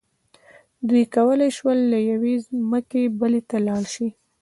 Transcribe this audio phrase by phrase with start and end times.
[0.87, 4.09] دوی کولی شول له یوې ځمکې بلې ته لاړ شي.